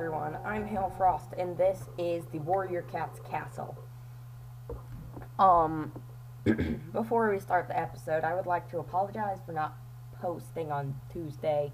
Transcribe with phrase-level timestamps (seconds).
[0.00, 3.76] everyone, I'm Hale Frost, and this is the Warrior Cats Castle.
[5.38, 5.92] Um,
[6.94, 9.76] before we start the episode, I would like to apologize for not
[10.18, 11.70] posting on Tuesday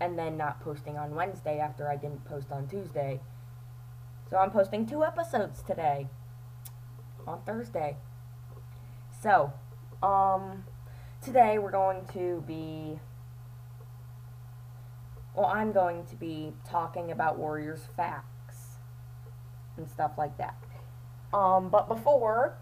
[0.00, 3.18] and then not posting on Wednesday after I didn't post on Tuesday.
[4.30, 6.06] So I'm posting two episodes today
[7.26, 7.96] on Thursday.
[9.24, 9.52] So,
[10.04, 10.62] um,
[11.20, 13.00] today we're going to be
[15.36, 18.78] well, I'm going to be talking about Warriors facts
[19.76, 20.56] and stuff like that.
[21.34, 22.56] Um, but before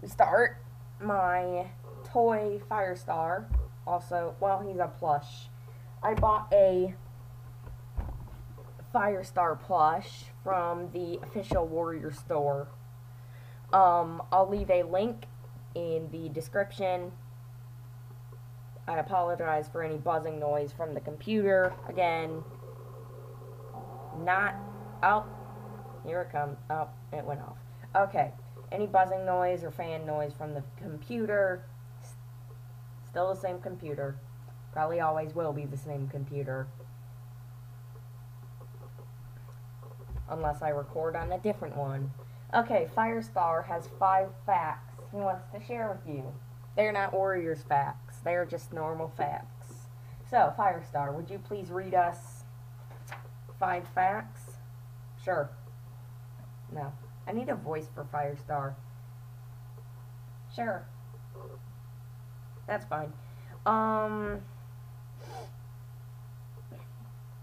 [0.00, 0.56] we start,
[1.00, 1.66] my
[2.10, 3.44] toy Firestar,
[3.86, 5.48] also, well, he's a plush.
[6.02, 6.94] I bought a
[8.94, 12.68] Firestar plush from the official Warrior store.
[13.72, 15.26] Um, I'll leave a link
[15.74, 17.12] in the description
[18.86, 21.72] I apologize for any buzzing noise from the computer.
[21.88, 22.42] Again,
[24.18, 24.54] not.
[25.02, 25.24] Oh,
[26.04, 26.58] here it comes.
[26.70, 27.56] Oh, it went off.
[27.96, 28.32] Okay.
[28.72, 31.64] Any buzzing noise or fan noise from the computer.
[33.08, 34.16] Still the same computer.
[34.72, 36.66] Probably always will be the same computer.
[40.28, 42.10] Unless I record on a different one.
[42.54, 46.24] Okay, Firestar has five facts he wants to share with you.
[46.76, 48.03] They're not Warriors facts.
[48.24, 49.88] They're just normal facts.
[50.30, 52.44] So, Firestar, would you please read us
[53.60, 54.54] five facts?
[55.22, 55.50] Sure.
[56.72, 56.92] No.
[57.26, 58.74] I need a voice for Firestar.
[60.54, 60.86] Sure.
[62.66, 63.12] That's fine.
[63.66, 64.40] Um,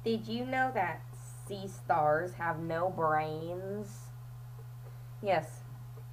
[0.03, 1.01] did you know that
[1.47, 3.87] sea stars have no brains?
[5.21, 5.61] Yes.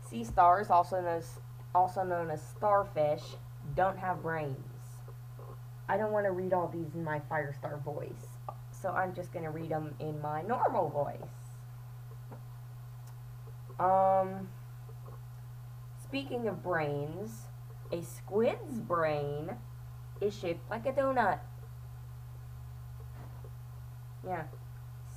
[0.09, 1.39] Sea stars, also known as
[1.75, 3.23] also known as starfish,
[3.75, 4.57] don't have brains.
[5.89, 8.27] I don't want to read all these in my Firestar voice,
[8.71, 11.17] so I'm just going to read them in my normal voice.
[13.81, 14.49] Um,
[16.03, 17.45] speaking of brains,
[17.91, 19.57] a squid's brain
[20.21, 21.39] is shaped like a donut.
[24.27, 24.43] Yeah,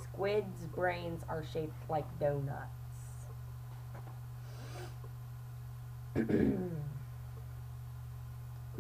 [0.01, 2.69] squid's brains are shaped like donuts.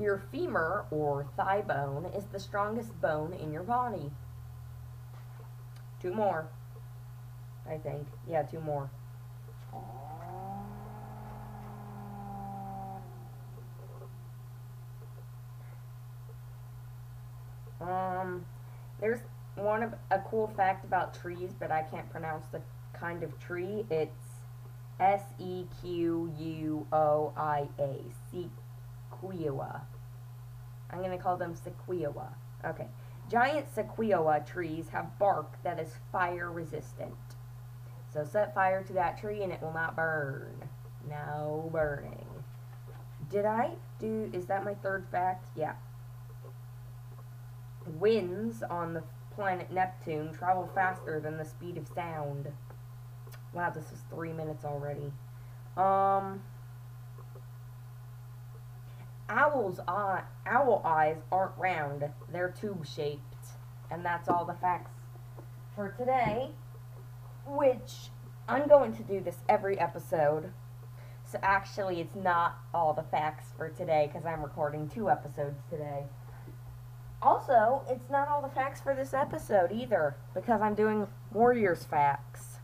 [0.01, 4.11] your femur or thigh bone is the strongest bone in your body.
[6.01, 6.47] Two more.
[7.69, 8.07] I think.
[8.27, 8.89] Yeah, two more.
[17.79, 18.45] Um,
[18.99, 19.19] there's
[19.55, 22.61] one of a cool fact about trees, but I can't pronounce the
[22.93, 23.85] kind of tree.
[23.89, 24.41] It's
[24.99, 28.01] S E Q U O I A.
[28.31, 29.81] Sequoia.
[30.91, 32.35] I'm going to call them sequoia.
[32.65, 32.87] Okay.
[33.29, 37.15] Giant sequoia trees have bark that is fire resistant.
[38.13, 40.69] So set fire to that tree and it will not burn.
[41.09, 42.27] No burning.
[43.29, 45.47] Did I do, is that my third fact?
[45.55, 45.75] Yeah.
[47.85, 49.03] Winds on the
[49.33, 52.49] planet Neptune travel faster than the speed of sound.
[53.53, 55.11] Wow, this is three minutes already.
[55.77, 56.41] Um,
[59.31, 63.47] owl's eye, owl eyes aren't round; they're tube-shaped,
[63.89, 64.91] and that's all the facts
[65.75, 66.51] for today.
[67.47, 68.09] Which
[68.47, 70.51] I'm going to do this every episode.
[71.25, 76.03] So actually, it's not all the facts for today because I'm recording two episodes today.
[77.21, 82.59] Also, it's not all the facts for this episode either because I'm doing Warriors facts.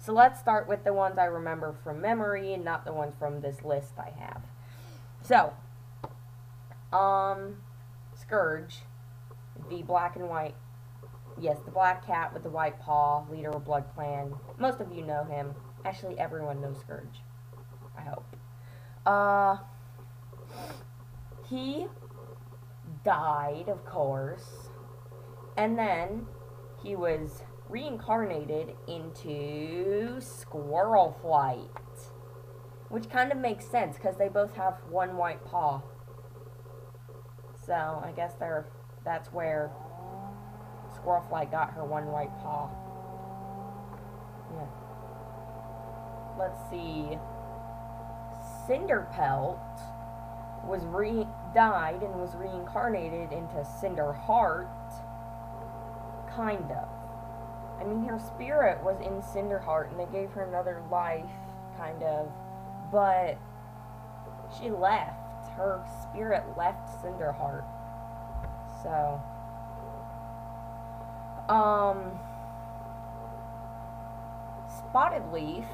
[0.00, 3.40] So let's start with the ones I remember from memory and not the ones from
[3.40, 4.42] this list I have.
[5.22, 5.52] So,
[6.92, 7.56] um,
[8.14, 8.80] Scourge,
[9.70, 10.54] the black and white,
[11.40, 14.34] yes, the black cat with the white paw, leader of Blood Clan.
[14.58, 15.54] Most of you know him.
[15.84, 17.20] Actually, everyone knows Scourge.
[17.96, 18.36] I hope.
[19.06, 19.56] Uh,
[21.48, 21.86] he
[23.04, 24.70] died, of course,
[25.56, 26.26] and then
[26.82, 31.68] he was reincarnated into Squirrel Flight.
[32.88, 35.82] Which kind of makes sense because they both have one white paw.
[37.68, 38.64] So I guess they're
[39.04, 39.70] that's where
[40.94, 42.70] Squirrel Flight got her one white paw.
[44.54, 44.66] Yeah.
[46.38, 47.18] Let's see.
[48.66, 49.60] Cinderpelt
[50.64, 54.68] was re died and was reincarnated into Cinderheart.
[56.34, 56.88] Kind of.
[57.80, 61.30] I mean, her spirit was in Cinderheart, and they gave her another life,
[61.76, 62.32] kind of,
[62.90, 63.38] but
[64.58, 65.17] she left.
[65.58, 67.64] Her spirit left Cinderheart.
[68.82, 69.20] So,
[71.48, 72.18] Um,
[74.68, 75.64] Spotted Leaf,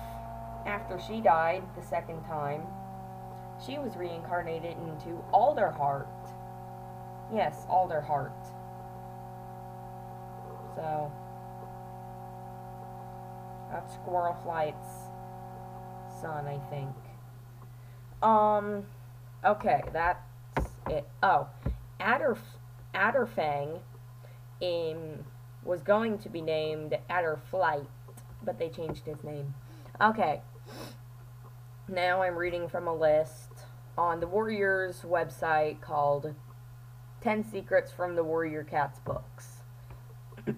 [0.67, 2.67] after she died the second time,
[3.65, 6.07] she was reincarnated into Alderheart.
[7.33, 8.31] Yes, Alderheart.
[10.77, 11.11] So,
[13.71, 15.09] that's Squirrel Flight's
[16.21, 16.95] son, I think.
[18.23, 18.87] Um,
[19.45, 20.21] okay, that's
[20.89, 21.07] it.
[21.23, 21.49] Oh,
[22.01, 22.37] Adder,
[22.95, 23.81] Adderfang
[24.61, 25.25] in,
[25.65, 27.87] was going to be named Adderflight,
[28.45, 29.55] but they changed his name.
[30.01, 30.41] Okay,
[31.89, 33.51] now I'm reading from a list
[33.97, 36.35] on the Warriors website called
[37.23, 39.63] 10 Secrets from the Warrior Cats books.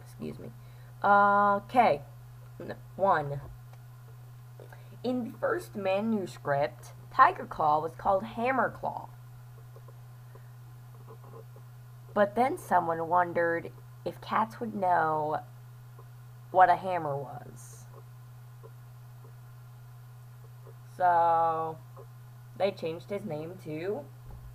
[0.00, 0.48] Excuse me.
[1.02, 2.02] Uh, okay.
[2.96, 3.40] One.
[5.02, 9.08] In the first manuscript, Tiger Claw was called Hammer Claw.
[12.14, 13.72] But then someone wondered
[14.04, 15.40] if cats would know
[16.50, 17.84] what a hammer was.
[20.96, 21.78] So
[22.56, 24.00] they changed his name to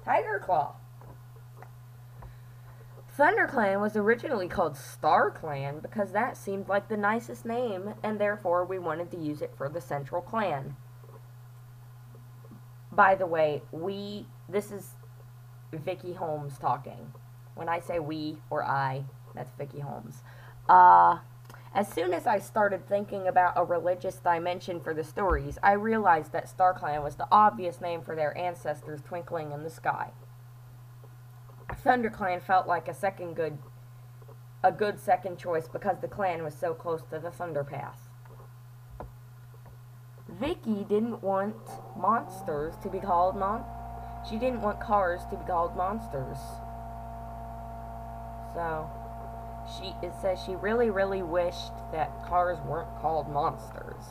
[0.05, 0.75] Tiger Claw.
[3.17, 8.63] ThunderClan was originally called Star Clan because that seemed like the nicest name, and therefore
[8.63, 10.75] we wanted to use it for the Central Clan.
[12.91, 14.91] By the way, we, this is
[15.73, 17.13] Vicky Holmes talking.
[17.55, 20.21] When I say we or I, that's Vicky Holmes.
[20.69, 21.17] Uh,
[21.73, 26.33] as soon as I started thinking about a religious dimension for the stories, I realized
[26.33, 30.11] that StarClan was the obvious name for their ancestors twinkling in the sky.
[31.87, 33.57] ThunderClan felt like a second good
[34.63, 37.99] a good second choice because the clan was so close to the Thunderpath.
[40.27, 41.55] Vicky didn't want
[41.95, 43.63] monsters to be called mon
[44.27, 46.37] she didn't want cars to be called monsters.
[48.53, 48.89] So
[49.77, 54.03] she it says she really really wished that cars weren't called monsters.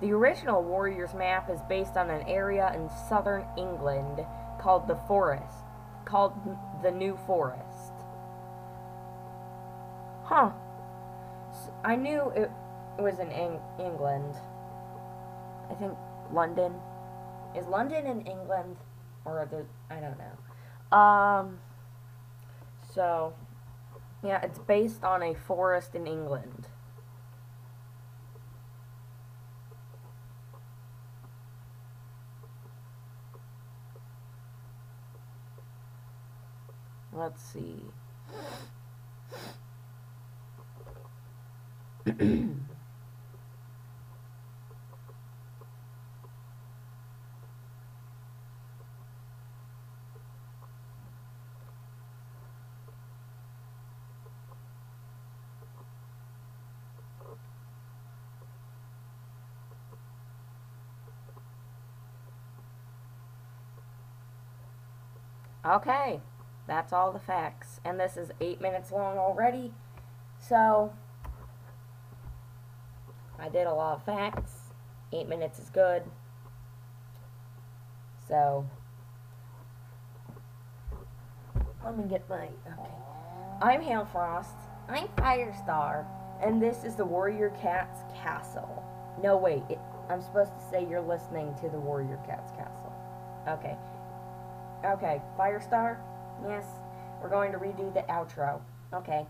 [0.00, 4.24] The original Warriors map is based on an area in southern England
[4.60, 5.64] called the Forest,
[6.04, 6.34] called
[6.82, 7.92] the New Forest.
[10.24, 10.50] Huh.
[11.84, 12.50] I knew it
[12.98, 14.34] was in Eng England.
[15.70, 15.96] I think
[16.32, 16.74] London.
[17.54, 18.76] Is London in England?
[19.24, 19.64] Or the
[19.94, 20.96] I don't know.
[20.96, 21.58] Um
[22.92, 23.32] so
[24.22, 26.68] yeah, it's based on a forest in England.
[37.26, 37.82] Let's see.
[65.66, 66.20] okay
[66.66, 67.80] that's all the facts.
[67.84, 69.72] And this is eight minutes long already.
[70.38, 70.92] So,
[73.38, 74.52] I did a lot of facts.
[75.12, 76.02] Eight minutes is good.
[78.28, 78.68] So,
[81.84, 82.90] let me get my, okay.
[83.62, 84.56] I'm Hail Frost.
[84.88, 86.04] I'm Firestar.
[86.42, 88.84] And this is the Warrior Cat's Castle.
[89.22, 89.62] No, wait.
[89.70, 89.78] It,
[90.10, 92.92] I'm supposed to say you're listening to the Warrior Cat's Castle.
[93.48, 93.76] Okay.
[94.84, 95.98] Okay, Firestar.
[96.44, 96.64] Yes,
[97.22, 98.60] we're going to redo the outro.
[98.92, 99.26] Okay.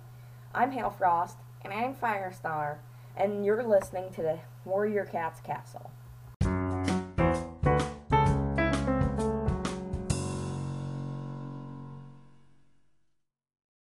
[0.55, 2.77] I'm Hailfrost, and I'm Firestar,
[3.17, 5.91] and you're listening to the Warrior Cat's Castle.